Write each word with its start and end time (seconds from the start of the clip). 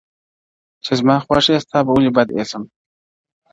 o 0.77 0.79
چي 0.85 0.93
زما 0.99 1.15
خوښ 1.25 1.45
يې، 1.51 1.57
ستا 1.65 1.77
به 1.85 1.91
ولي 1.93 2.11
بد 2.15 2.29
اېسم. 2.37 2.63